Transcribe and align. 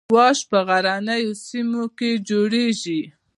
واش 0.15 0.39
په 0.51 0.59
غرنیو 0.67 1.31
سیمو 1.45 1.83
کې 1.97 2.11
جوړیږي 2.29 3.01